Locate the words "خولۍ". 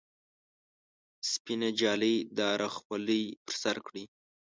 2.77-3.23